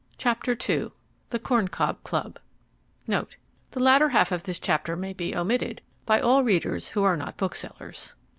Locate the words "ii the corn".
0.67-1.67